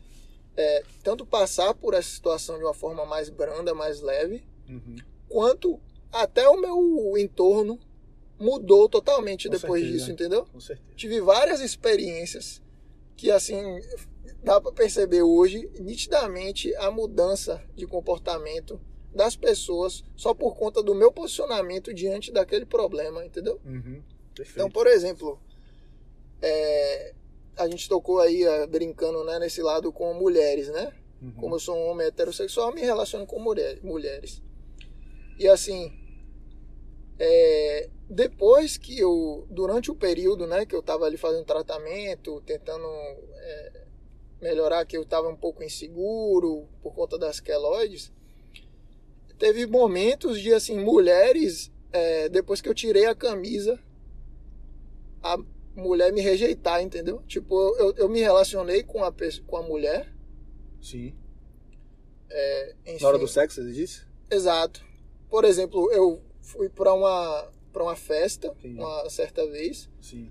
[0.55, 4.95] é, tanto passar por essa situação de uma forma mais branda, mais leve, Uhum.
[5.27, 5.79] quanto
[6.11, 7.79] até o meu entorno
[8.39, 9.97] mudou totalmente Com depois certeza.
[9.97, 10.45] disso, entendeu?
[10.45, 10.89] Com certeza.
[10.95, 12.61] Tive várias experiências
[13.15, 13.79] que assim
[14.43, 18.81] dá para perceber hoje nitidamente a mudança de comportamento
[19.13, 23.59] das pessoas só por conta do meu posicionamento diante daquele problema, entendeu?
[23.65, 24.01] Uhum.
[24.39, 25.39] Então, por exemplo,
[26.41, 27.13] é,
[27.57, 30.93] a gente tocou aí é, brincando né, nesse lado com mulheres, né?
[31.21, 31.31] Uhum.
[31.33, 34.41] Como eu sou um homem heterossexual, me relaciono com mulher, mulheres.
[35.41, 35.91] E assim,
[37.17, 42.85] é, depois que eu, durante o período né, que eu estava ali fazendo tratamento, tentando
[42.85, 43.87] é,
[44.39, 48.13] melhorar, que eu estava um pouco inseguro por conta das queloides,
[49.39, 53.79] teve momentos de assim, mulheres, é, depois que eu tirei a camisa,
[55.23, 55.39] a
[55.75, 57.23] mulher me rejeitar, entendeu?
[57.23, 60.13] Tipo, eu, eu me relacionei com a, pessoa- com a mulher.
[60.79, 61.15] Sim.
[62.85, 64.05] Enfim, Na hora do sexo, você disse?
[64.29, 64.90] Exato.
[65.31, 68.77] Por exemplo, eu fui para uma para uma festa Entendi.
[68.77, 70.29] uma certa vez Sim.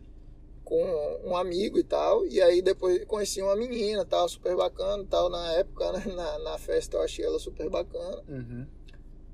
[0.62, 0.84] com
[1.24, 5.52] um amigo e tal, e aí depois conheci uma menina, tal, super bacana, tal, na
[5.52, 8.22] época, né, na, na festa eu achei ela super bacana.
[8.28, 8.66] Uhum.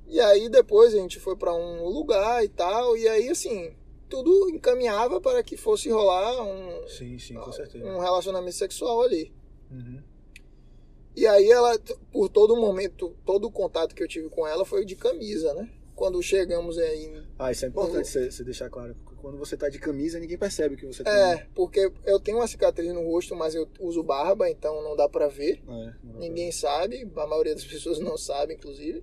[0.07, 3.75] E aí depois a gente foi para um lugar e tal, e aí assim,
[4.09, 7.85] tudo encaminhava para que fosse rolar um Sim, sim, com certeza.
[7.85, 9.33] um relacionamento sexual ali.
[9.69, 10.01] Uhum.
[11.17, 11.79] E aí ela,
[12.13, 15.69] por todo momento, todo o contato que eu tive com ela foi de camisa, né?
[15.95, 17.23] Quando chegamos aí.
[17.39, 18.95] Ah, isso é importante você você deixar claro.
[19.17, 21.11] Quando você tá de camisa, ninguém percebe que você tá.
[21.11, 25.09] É, porque eu tenho uma cicatriz no rosto, mas eu uso barba, então não dá
[25.09, 25.63] pra ver.
[25.67, 29.03] É, dá pra- Ninguém sabe, a maioria das pessoas não sabe, inclusive,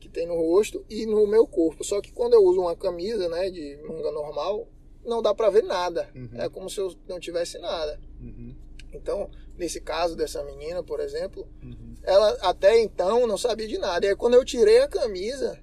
[0.00, 1.84] que tem no rosto e no meu corpo.
[1.84, 4.66] Só que quando eu uso uma camisa, né, de manga normal,
[5.04, 6.10] não dá pra ver nada.
[6.14, 6.28] Uhum.
[6.34, 8.00] É como se eu não tivesse nada.
[8.20, 8.54] Uhum.
[8.92, 11.94] Então, nesse caso dessa menina, por exemplo, Uhum.
[12.02, 14.06] ela até então não sabia de nada.
[14.06, 15.62] E aí quando eu tirei a camisa,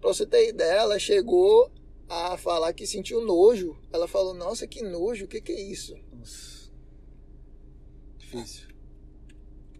[0.00, 1.70] pra você ter ideia, ela chegou
[2.08, 3.76] a falar que sentiu nojo.
[3.92, 5.94] Ela falou, nossa, que nojo, o que, que é isso?
[6.12, 6.70] Nossa.
[8.18, 8.68] Difícil.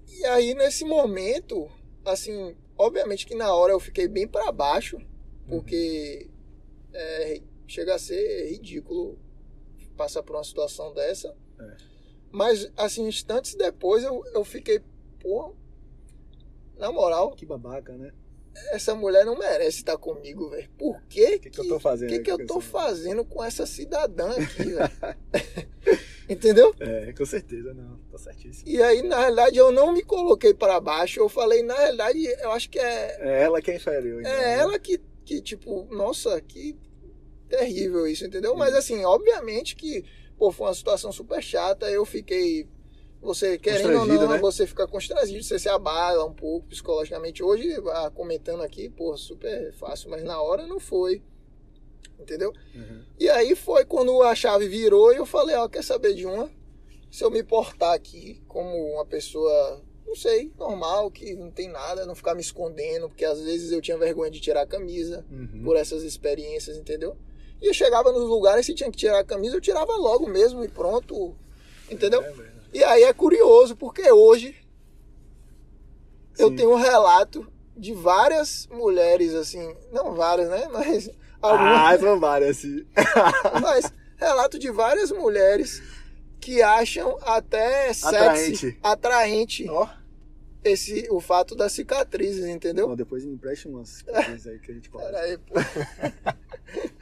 [0.08, 1.70] E aí nesse momento,
[2.04, 4.98] assim, obviamente que na hora eu fiquei bem pra baixo,
[5.48, 6.28] porque
[6.92, 9.18] é, chega a ser ridículo
[9.96, 11.36] passar por uma situação dessa.
[11.60, 11.93] É.
[12.34, 14.80] Mas, assim, instantes depois eu, eu fiquei,
[15.20, 15.54] pô,
[16.76, 18.12] na moral, Que babaca, né?
[18.72, 20.68] essa mulher não merece estar comigo, velho.
[20.78, 21.36] Por quê?
[21.36, 22.08] O que, que eu tô fazendo?
[22.08, 24.90] O que, aqui que eu tô fazendo com essa cidadã aqui, velho?
[26.28, 26.74] Entendeu?
[26.80, 27.98] É, com certeza, não.
[28.10, 28.68] Tá certíssimo.
[28.68, 31.20] E aí, na realidade, eu não me coloquei para baixo.
[31.20, 34.20] Eu falei, na realidade, eu acho que é, É ela que é inferior.
[34.20, 34.58] então, é né?
[34.58, 36.76] ela que, que, tipo, nossa, que
[37.48, 38.54] terrível isso, entendeu?
[38.56, 40.04] Mas, assim, obviamente que,
[40.38, 41.90] pô, foi uma situação super chata.
[41.90, 42.66] Eu fiquei.
[43.20, 44.38] Você, querendo ou não, né?
[44.38, 47.42] você fica constrangido, você se abala um pouco psicologicamente.
[47.42, 47.74] Hoje,
[48.14, 51.22] comentando aqui, pô, super fácil, mas na hora não foi.
[52.20, 52.52] Entendeu?
[52.74, 53.02] Uhum.
[53.18, 56.50] E aí foi quando a chave virou e eu falei, ó, quer saber de uma?
[57.10, 62.04] Se eu me portar aqui como uma pessoa, não sei, normal, que não tem nada,
[62.06, 65.62] não ficar me escondendo, porque às vezes eu tinha vergonha de tirar a camisa Uhum.
[65.64, 67.16] por essas experiências, entendeu?
[67.64, 70.62] E eu chegava nos lugares, se tinha que tirar a camisa, eu tirava logo mesmo
[70.62, 71.34] e pronto,
[71.90, 72.20] entendeu?
[72.20, 72.34] É.
[72.74, 74.54] E aí é curioso, porque hoje
[76.38, 76.56] eu Sim.
[76.56, 80.68] tenho um relato de várias mulheres, assim, não várias, né?
[80.70, 81.08] Mas
[81.40, 82.84] algumas Ah, são várias, assim.
[83.62, 85.82] mas relato de várias mulheres
[86.42, 88.78] que acham até sexy, Atraente.
[88.82, 89.88] atraente Ó.
[90.62, 92.94] esse, o fato das cicatrizes, entendeu?
[92.94, 95.06] Depois me empresta umas cicatrizes aí que a gente pode.
[95.06, 95.54] Pera aí, pô.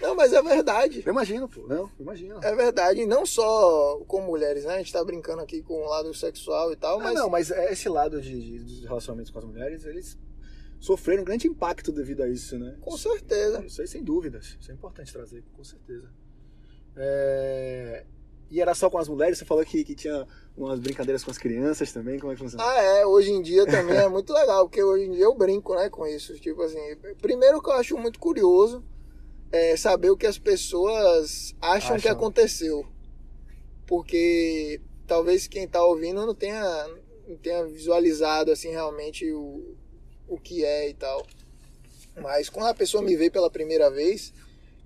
[0.00, 1.02] Não, mas é verdade.
[1.04, 1.66] Eu imagino, pô.
[1.66, 2.38] Não, imagino.
[2.42, 4.74] É verdade, e não só com mulheres, né?
[4.74, 7.50] A gente tá brincando aqui com o lado sexual e tal, Ah, mas não, mas
[7.50, 10.18] é esse lado de, de- dos relacionamentos com as mulheres, eles
[10.78, 12.76] sofreram um grande impacto devido a isso, né?
[12.80, 13.62] com certeza.
[13.64, 14.56] Isso aí, sem dúvidas.
[14.58, 16.08] Isso é importante trazer, com certeza.
[16.96, 18.04] É,
[18.50, 19.38] E era só com as mulheres?
[19.38, 22.18] Você falou que, que tinha umas brincadeiras com as crianças também?
[22.18, 22.64] Como é que funciona?
[22.64, 25.74] Ah, é, hoje em dia também é muito legal, porque hoje em dia eu brinco,
[25.74, 26.34] né, com isso.
[26.40, 26.78] Tipo assim,
[27.20, 28.82] primeiro que eu acho muito curioso
[29.52, 32.12] é saber o que as pessoas acham, que Acham.
[32.12, 32.86] aconteceu.
[33.86, 36.88] Porque talvez quem tá ouvindo não tenha,
[37.26, 39.76] não tenha visualizado assim realmente o,
[40.28, 41.26] o que é e tal.
[42.20, 44.32] Mas quando a pessoa me vê pela primeira vez,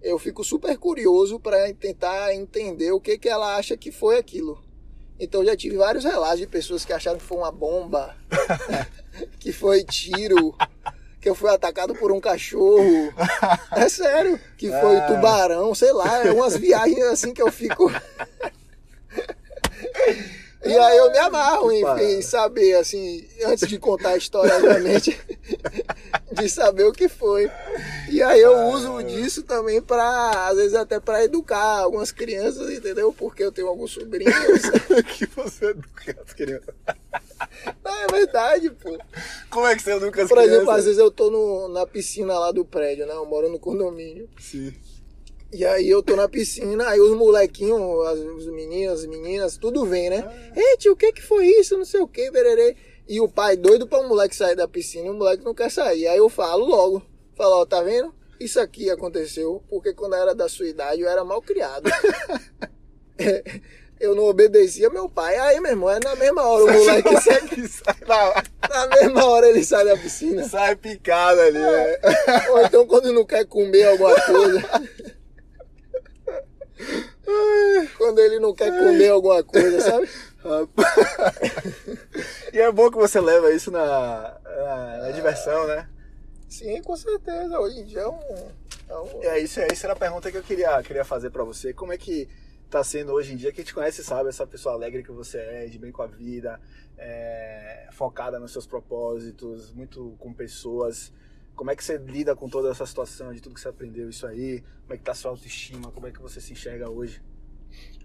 [0.02, 4.62] eu fico super curioso para tentar entender o que, que ela acha que foi aquilo.
[5.18, 8.16] Então já tive vários relatos de pessoas que acharam que foi uma bomba,
[9.38, 10.54] que foi tiro,
[11.24, 13.10] que eu fui atacado por um cachorro.
[13.74, 15.06] É sério, que foi Ah.
[15.06, 17.90] tubarão, sei lá, é umas viagens assim que eu fico.
[20.66, 21.82] E aí eu me amarro em,
[22.16, 25.18] em saber, assim, antes de contar a história, obviamente,
[26.32, 27.50] de saber o que foi.
[28.08, 28.64] E aí eu Ah.
[28.68, 33.12] uso disso também para, às vezes até para educar algumas crianças, entendeu?
[33.12, 34.34] Porque eu tenho alguns sobrinhos.
[35.18, 36.74] que você educa as crianças.
[37.82, 38.98] Não, é verdade, pô.
[39.50, 40.78] Como é que você educa as Por exemplo, crianças?
[40.78, 43.14] às vezes eu tô no, na piscina lá do prédio, né?
[43.14, 44.28] Eu moro no condomínio.
[44.38, 44.74] Sim.
[45.52, 49.86] E aí eu tô na piscina, aí os molequinhos, as, os meninos, as meninas, tudo
[49.86, 50.52] vem, né?
[50.56, 51.78] Ei, tio, o que que foi isso?
[51.78, 52.76] Não sei o que, bererê.
[53.06, 55.70] E o pai doido pra o moleque sair da piscina e o moleque não quer
[55.70, 56.08] sair.
[56.08, 57.02] Aí eu falo logo.
[57.36, 58.12] Falo, ó, tá vendo?
[58.40, 61.88] Isso aqui aconteceu porque quando eu era da sua idade eu era mal criado.
[64.00, 65.36] eu não obedecia meu pai.
[65.38, 69.64] Aí, meu irmão, é na mesma hora o moleque sai, sai, na- mesma hora ele
[69.64, 70.48] sai da piscina.
[70.48, 71.98] sai picado ali, né?
[72.50, 74.62] Ou então quando não quer comer alguma coisa.
[77.96, 80.08] quando ele não quer comer alguma coisa, sabe?
[82.52, 85.88] e é bom que você leva isso na, na, na diversão, né?
[86.48, 87.58] Sim, com certeza.
[87.58, 88.20] Hoje em dia é um.
[88.88, 89.22] É um...
[89.22, 91.72] É isso, é isso era a pergunta que eu queria, queria fazer pra você.
[91.72, 92.28] Como é que
[92.70, 93.52] tá sendo hoje em dia?
[93.52, 96.60] Quem te conhece sabe essa pessoa alegre que você é, de bem com a vida,
[96.98, 101.12] é, focada nos seus propósitos, muito com pessoas.
[101.54, 104.26] Como é que você lida com toda essa situação, de tudo que você aprendeu, isso
[104.26, 104.62] aí?
[104.82, 105.92] Como é que tá a sua autoestima?
[105.92, 107.22] Como é que você se enxerga hoje?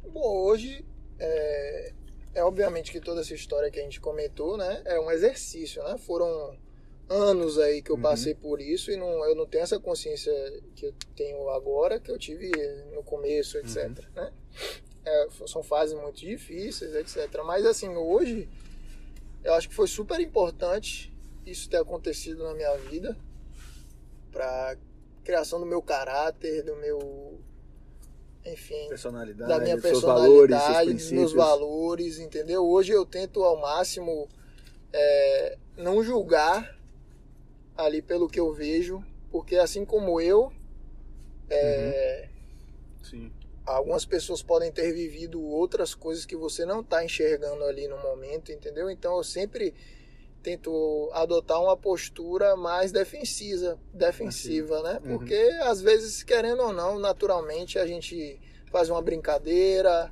[0.03, 0.85] Bom, hoje
[1.17, 1.93] é,
[2.35, 5.97] é obviamente que toda essa história que a gente comentou, né, é um exercício, né?
[5.97, 6.57] Foram
[7.09, 8.01] anos aí que eu Uhum.
[8.01, 10.31] passei por isso e não, eu não tenho essa consciência
[10.75, 12.51] que eu tenho agora que eu tive
[12.93, 13.87] no começo, etc.
[13.87, 13.95] Uhum.
[14.15, 14.33] Né?
[15.05, 17.41] É, são fases muito difíceis, etc.
[17.43, 18.47] Mas assim, hoje
[19.43, 21.11] eu acho que foi super importante
[21.45, 23.17] isso ter acontecido na minha vida
[24.31, 24.77] para
[25.23, 27.39] criação do meu caráter, do meu
[28.45, 32.65] enfim, Personalidade, da minha seus valores, personalidade, dos meus valores, entendeu?
[32.65, 34.29] Hoje eu tento ao máximo
[34.93, 36.78] é, não julgar
[37.79, 40.51] ali pelo que eu vejo, porque assim como eu,
[41.49, 42.27] é,
[43.03, 43.31] Sim.
[43.65, 48.51] algumas pessoas podem ter vivido outras coisas que você não está enxergando ali no momento,
[48.51, 48.89] entendeu?
[48.89, 49.73] Então eu sempre
[50.43, 54.99] tento adotar uma postura mais defensiva, defensiva, né?
[55.03, 55.17] Uhum.
[55.17, 58.39] Porque às vezes, querendo ou não, naturalmente a gente
[58.71, 60.09] faz uma brincadeira,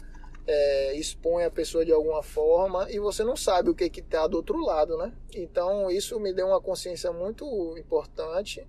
[0.48, 4.26] é, expõe a pessoa de alguma forma e você não sabe o que que tá
[4.28, 5.14] do outro lado, né?
[5.36, 7.46] Então isso me deu uma consciência muito
[7.78, 8.66] importante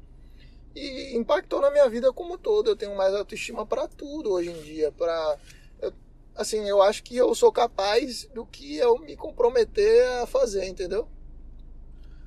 [0.74, 2.70] e impactou na minha vida como um todo.
[2.70, 5.38] Eu tenho mais autoestima para tudo hoje em dia, para
[6.38, 11.08] assim, eu acho que eu sou capaz do que eu me comprometer a fazer, entendeu?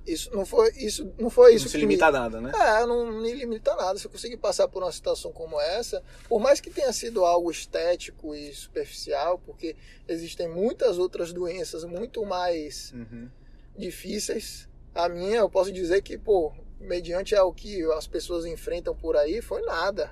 [0.06, 2.52] Isso não foi isso não foi isso não se que me- limita a nada, né?
[2.56, 4.00] é, não me limita a nada.
[4.00, 7.52] Se eu conseguir passar por uma situação como essa, por mais que tenha sido algo
[7.52, 9.76] estético e superficial, porque
[10.08, 13.30] existem muitas outras doenças muito mais Uhum.
[13.78, 14.68] difíceis.
[14.94, 19.42] A minha, eu posso dizer que, pô, mediante ao que as pessoas enfrentam por aí,
[19.42, 20.12] foi nada.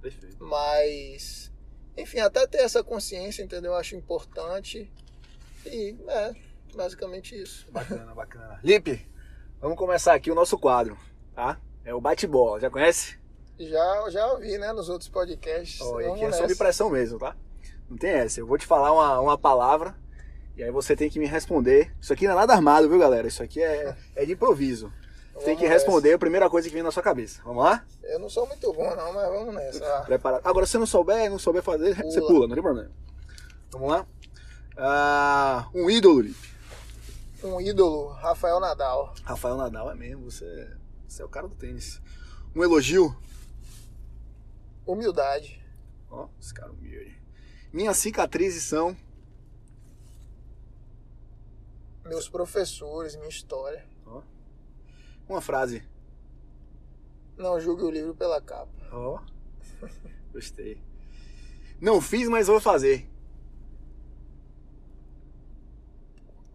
[0.00, 0.36] Perfeito.
[0.44, 1.50] Mas,
[1.96, 3.72] enfim, até ter essa consciência, entendeu?
[3.72, 4.90] Eu acho importante.
[5.64, 6.34] E, é,
[6.76, 7.66] basicamente isso.
[7.70, 8.60] Bacana, bacana.
[8.62, 9.06] Lipe,
[9.60, 10.96] vamos começar aqui o nosso quadro,
[11.34, 11.58] tá?
[11.84, 13.18] É o bate-bola, já conhece?
[13.58, 15.80] Já, já ouvi, né, nos outros podcasts.
[15.80, 16.58] Ó, e Vamos aqui é sob nessa.
[16.58, 17.34] pressão mesmo, tá?
[17.88, 18.40] Não tem essa.
[18.40, 19.96] Eu vou te falar uma, uma palavra
[20.56, 21.94] e aí você tem que me responder.
[22.00, 23.26] Isso aqui não é nada armado, viu, galera?
[23.26, 24.92] Isso aqui é, é de improviso.
[25.44, 25.74] Tem que nessa.
[25.74, 27.42] responder a primeira coisa que vem na sua cabeça.
[27.44, 27.84] Vamos lá?
[28.02, 30.00] Eu não sou muito bom, não, mas vamos nessa.
[30.06, 30.40] Preparado.
[30.44, 32.32] Agora, se não souber, não souber fazer, você Pula.
[32.32, 32.90] pula, não tem problema.
[33.70, 34.06] Vamos lá?
[34.78, 36.55] Ah, um ídolo, Lipe.
[37.46, 39.14] Um ídolo, Rafael Nadal.
[39.22, 42.02] Rafael Nadal é mesmo, você, você é o cara do tênis.
[42.56, 43.16] Um elogio.
[44.84, 45.64] Humildade.
[46.10, 47.16] Ó, esse cara humilde.
[47.72, 48.96] Minhas cicatrizes são.
[52.04, 53.86] Meus professores, minha história.
[54.04, 54.22] Ó.
[55.28, 55.84] Uma frase.
[57.36, 58.72] Não julgue o livro pela capa.
[58.90, 59.20] Ó.
[60.32, 60.82] Gostei.
[61.80, 63.08] Não fiz, mas vou fazer.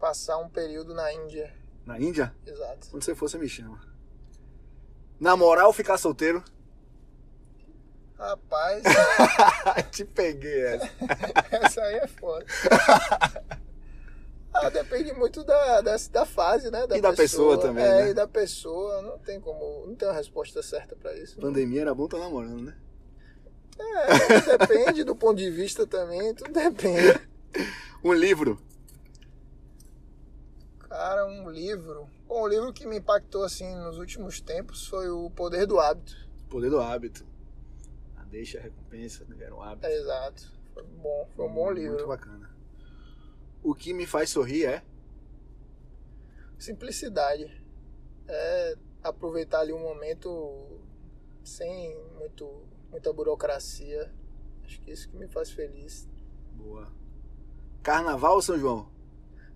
[0.02, 1.54] Passar um período na Índia.
[1.86, 2.34] Na Índia?
[2.44, 2.88] Exato.
[2.90, 3.80] Quando você for, você me chama.
[5.20, 6.42] Namorar ou ficar solteiro?
[8.18, 8.82] Rapaz,
[9.92, 10.90] Te peguei essa.
[11.52, 12.44] essa aí é foda.
[14.52, 16.84] Ah, depende muito da, da, da fase, né?
[16.96, 18.10] E da pessoa também, É, né?
[18.10, 19.02] e da pessoa.
[19.02, 19.86] Não tem como.
[19.86, 21.38] Não tem uma resposta certa pra isso.
[21.40, 22.76] Pandemia era bom estar namorando, né?
[23.78, 27.20] É, depende do ponto de vista também, tudo depende.
[28.02, 28.60] Um livro.
[31.02, 32.08] Cara, um livro.
[32.28, 36.14] Bom, o livro que me impactou assim nos últimos tempos foi O Poder do Hábito.
[36.48, 37.26] Poder do Hábito.
[38.16, 39.84] A deixa, a recompensa, era um hábito.
[39.84, 40.52] É, exato.
[40.72, 41.94] Foi bom, foi um bom livro.
[41.94, 42.48] Muito bacana.
[43.64, 44.84] O que me faz sorrir é?
[46.56, 47.50] Simplicidade.
[48.28, 50.80] É aproveitar ali um momento
[51.42, 52.62] sem muito,
[52.92, 54.08] muita burocracia.
[54.64, 56.08] Acho que isso que me faz feliz.
[56.52, 56.92] Boa.
[57.82, 58.88] Carnaval ou São João?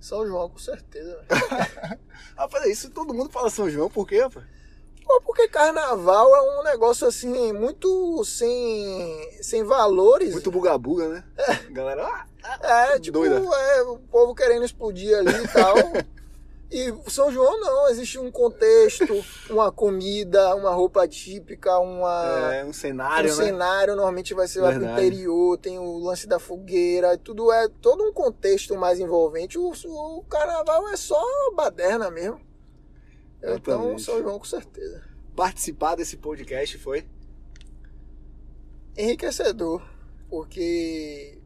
[0.01, 1.25] São João, com certeza.
[2.37, 4.47] rapaz, é isso todo mundo fala São João, por quê, rapaz?
[5.05, 10.33] Pô, porque carnaval é um negócio assim, muito sem, sem valores.
[10.33, 11.25] Muito buga-buga, né?
[11.37, 11.55] É.
[11.71, 13.37] Galera, ah, é, tipo, doida.
[13.37, 15.77] é, o povo querendo explodir ali e tal.
[16.71, 19.07] E São João não, existe um contexto,
[19.49, 23.45] uma comida, uma roupa típica, uma é, um cenário, um né?
[23.45, 28.03] cenário normalmente vai ser lá pro interior, tem o lance da fogueira, tudo é todo
[28.03, 29.57] um contexto mais envolvente.
[29.57, 31.23] O, o carnaval é só
[31.55, 32.41] baderna mesmo.
[33.43, 35.05] Então, São João com certeza.
[35.37, 37.07] Participar desse podcast foi
[38.97, 39.83] enriquecedor,
[40.29, 41.39] porque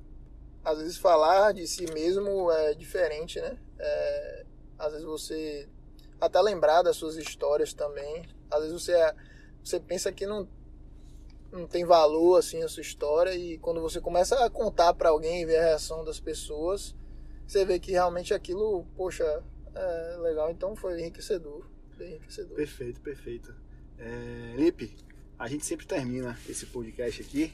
[0.64, 3.58] às vezes falar de si mesmo é diferente, né?
[3.78, 4.46] É,
[4.80, 5.68] às vezes você
[6.20, 8.26] até lembrar das suas histórias também.
[8.50, 9.14] Às vezes você,
[9.62, 10.48] você pensa que não,
[11.52, 15.42] não tem valor assim a sua história e quando você começa a contar para alguém
[15.42, 16.94] e ver a reação das pessoas,
[17.46, 19.42] você vê que realmente aquilo, poxa,
[19.74, 20.50] é legal.
[20.50, 21.66] Então foi enriquecedor,
[21.96, 22.56] bem enriquecedor.
[22.56, 23.54] Perfeito, perfeito.
[23.98, 24.96] É, Lipe,
[25.38, 27.52] a gente sempre termina esse podcast aqui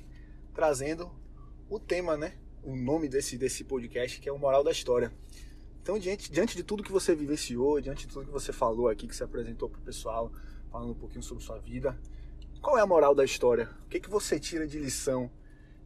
[0.54, 1.10] trazendo
[1.68, 2.34] o tema, né?
[2.62, 5.12] O nome desse, desse podcast que é o Moral da História.
[5.86, 9.06] Então, diante, diante de tudo que você vivenciou, diante de tudo que você falou aqui,
[9.06, 10.32] que você apresentou para o pessoal,
[10.68, 11.96] falando um pouquinho sobre sua vida,
[12.60, 13.70] qual é a moral da história?
[13.84, 15.30] O que, que você tira de lição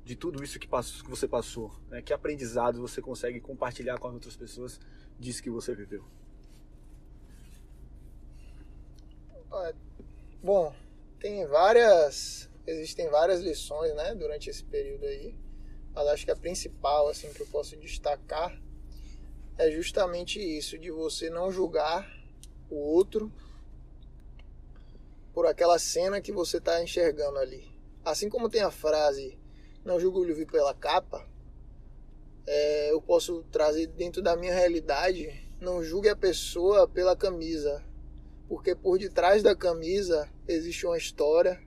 [0.03, 1.71] de tudo isso que, passou, que você passou?
[1.91, 2.01] Né?
[2.01, 4.81] Que aprendizado você consegue compartilhar com as outras pessoas
[5.19, 6.03] disso que você viveu?
[10.43, 10.75] Bom,
[11.19, 15.35] tem várias, existem várias lições, né, durante esse período aí.
[15.93, 18.59] Mas acho que a principal, assim, que eu posso destacar
[19.61, 22.11] é justamente isso, de você não julgar
[22.71, 23.31] o outro
[25.35, 27.71] por aquela cena que você está enxergando ali.
[28.03, 29.39] Assim como tem a frase
[29.85, 31.29] não julgue o livro pela capa,
[32.47, 37.85] é, eu posso trazer dentro da minha realidade, não julgue a pessoa pela camisa,
[38.49, 41.61] porque por detrás da camisa existe uma história,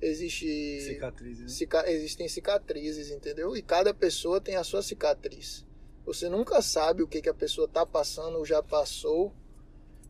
[0.00, 1.48] existe cicatrizes, né?
[1.48, 3.56] cica, existem cicatrizes, entendeu?
[3.56, 5.68] E cada pessoa tem a sua cicatriz.
[6.04, 9.32] Você nunca sabe o que, que a pessoa está passando ou já passou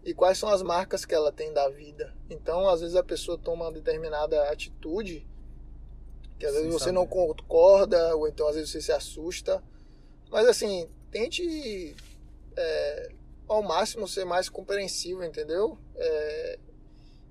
[0.04, 2.14] e quais são as marcas que ela tem da vida.
[2.28, 5.28] Então, às vezes a pessoa toma uma determinada atitude
[6.38, 6.94] que às Sim, vezes você sabe.
[6.94, 9.62] não concorda ou então às vezes você se assusta.
[10.30, 11.94] Mas assim, tente
[12.56, 13.12] é,
[13.46, 15.76] ao máximo ser mais compreensivo, entendeu?
[15.94, 16.58] É,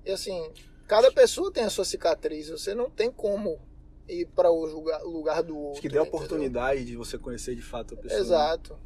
[0.04, 0.52] e assim,
[0.86, 2.48] cada pessoa tem a sua cicatriz.
[2.50, 3.60] Você não tem como
[4.08, 5.72] ir para o lugar, lugar, do outro.
[5.72, 8.20] Acho que dê a oportunidade de você conhecer de fato a pessoa.
[8.20, 8.78] Exato.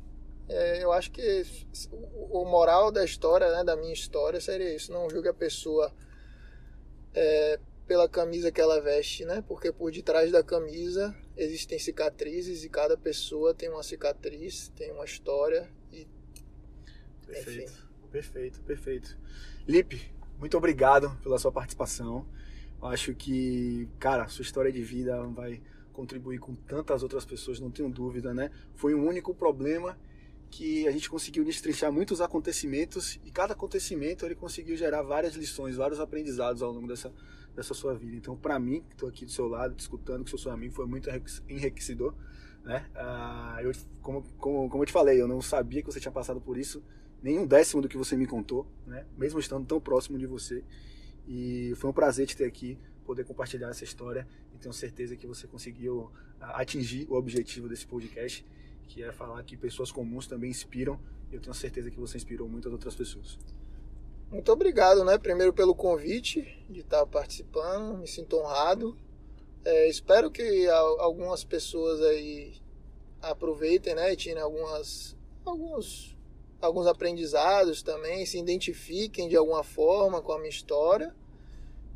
[0.48, 1.46] É, eu acho que
[2.30, 4.92] o moral da história, né, da minha história, seria isso.
[4.92, 5.90] Não julgue a pessoa
[7.14, 9.42] é, pela camisa que ela veste, né?
[9.46, 15.04] Porque por detrás da camisa existem cicatrizes e cada pessoa tem uma cicatriz, tem uma
[15.04, 15.68] história.
[15.92, 16.06] E,
[17.26, 18.08] perfeito, enfim.
[18.10, 19.18] perfeito, perfeito.
[19.66, 22.26] Lipe, muito obrigado pela sua participação.
[22.84, 27.88] Acho que, cara, sua história de vida vai contribuir com tantas outras pessoas, não tenho
[27.88, 28.50] dúvida, né?
[28.74, 29.98] Foi um único problema
[30.50, 35.76] que a gente conseguiu destrinchar muitos acontecimentos e cada acontecimento ele conseguiu gerar várias lições,
[35.76, 37.12] vários aprendizados ao longo dessa,
[37.56, 38.16] dessa sua vida.
[38.16, 40.86] Então, para mim, que estou aqui do seu lado, escutando, que sou seu amigo, foi
[40.86, 41.08] muito
[41.48, 42.14] enriquecedor,
[42.62, 42.86] né?
[42.94, 46.40] Ah, eu, como, como, como eu te falei, eu não sabia que você tinha passado
[46.40, 46.84] por isso,
[47.22, 49.06] nem um décimo do que você me contou, né?
[49.16, 50.62] Mesmo estando tão próximo de você.
[51.26, 55.26] E foi um prazer te ter aqui, poder compartilhar essa história e tenho certeza que
[55.26, 56.10] você conseguiu
[56.40, 58.44] ah, atingir o objetivo desse podcast,
[58.88, 60.98] que é falar que pessoas comuns também inspiram.
[61.30, 63.38] E eu tenho certeza que você inspirou muitas outras pessoas.
[64.30, 65.16] Muito obrigado, né?
[65.16, 68.96] Primeiro pelo convite de estar participando, me sinto honrado.
[69.64, 72.54] É, espero que algumas pessoas aí
[73.22, 74.12] aproveitem, né?
[74.12, 76.13] E tirem algumas, alguns
[76.64, 81.14] alguns aprendizados também, se identifiquem de alguma forma com a minha história.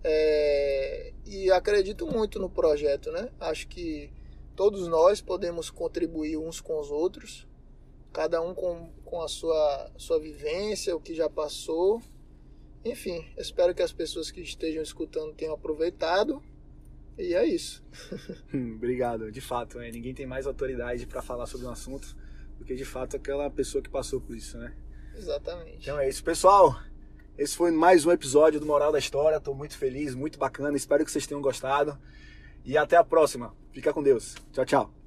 [0.05, 3.31] É, e acredito muito no projeto, né?
[3.41, 4.11] Acho que
[4.55, 7.47] todos nós podemos contribuir uns com os outros,
[8.12, 12.01] cada um com, com a sua, sua vivência, o que já passou.
[12.85, 16.43] Enfim, espero que as pessoas que estejam escutando tenham aproveitado.
[17.19, 17.83] E é isso.
[18.77, 22.16] Obrigado, de fato, é, ninguém tem mais autoridade para falar sobre um assunto
[22.59, 24.75] do que de fato aquela pessoa que passou por isso, né?
[25.17, 25.79] Exatamente.
[25.83, 26.81] Então é isso, pessoal.
[27.37, 29.37] Esse foi mais um episódio do Moral da História.
[29.37, 30.77] Estou muito feliz, muito bacana.
[30.77, 31.99] Espero que vocês tenham gostado.
[32.65, 33.55] E até a próxima.
[33.73, 34.35] Fica com Deus.
[34.53, 34.98] Tchau, tchau.